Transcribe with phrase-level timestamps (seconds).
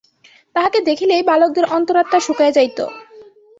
[0.55, 2.79] তাঁহাকে দেখিলেই বালকদের অন্তরাত্মা শুকাইয়া যাইত।